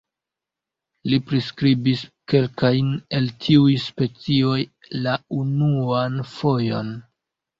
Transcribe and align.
Li 1.11 1.17
priskribis 1.31 1.99
kelkajn 2.33 2.89
el 3.19 3.29
tiuj 3.45 3.75
specioj 3.83 4.57
la 5.07 5.13
unuan 5.43 6.17
fojon. 6.33 6.91